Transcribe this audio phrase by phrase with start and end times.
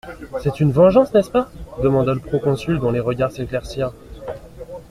[0.41, 1.51] C'est une vengeance, n'est-ce pas?
[1.83, 3.93] demanda le proconsul dont les regards s'éclaircirent.